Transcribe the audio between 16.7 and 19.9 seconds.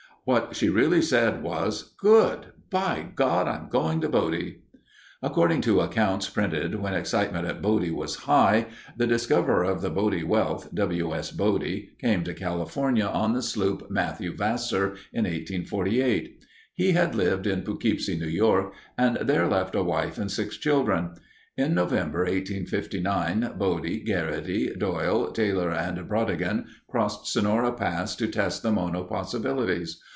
He had lived in Poughkeepsie, New York, and there left a